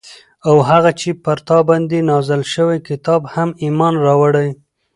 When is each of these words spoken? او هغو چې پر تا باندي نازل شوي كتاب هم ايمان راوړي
او 0.47 0.55
هغو 0.69 0.91
چې 0.99 1.09
پر 1.23 1.37
تا 1.47 1.57
باندي 1.67 1.99
نازل 2.09 2.41
شوي 2.53 2.77
كتاب 2.87 3.21
هم 3.33 3.49
ايمان 3.63 3.93
راوړي 4.05 4.49